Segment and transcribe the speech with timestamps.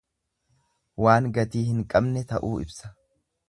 [1.05, 2.95] Waan gatii hin qabne ta'uu ibsa.